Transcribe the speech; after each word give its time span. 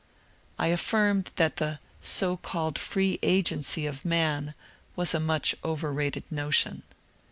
I 0.57 0.69
affirmed 0.69 1.29
that 1.35 1.57
the 1.57 1.77
so 2.01 2.35
called 2.35 2.79
free 2.79 3.19
agency 3.21 3.85
of 3.85 4.03
man 4.03 4.55
was 4.95 5.13
a 5.13 5.19
much 5.19 5.53
overrated 5.63 6.23
notion. 6.31 6.81